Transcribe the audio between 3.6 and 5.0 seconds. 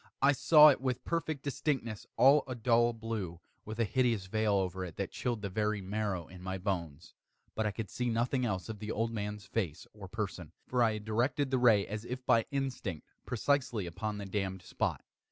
with a hideous veil over it